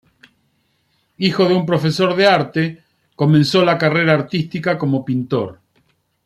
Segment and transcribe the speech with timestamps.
[1.19, 2.83] Hijo de un profesor de arte,
[3.15, 5.59] comenzó la carrera artística como pintor.